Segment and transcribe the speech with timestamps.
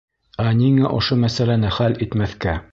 [0.43, 2.61] Ә ниңә ошо мәсьәләне хәл итмәҫкә!?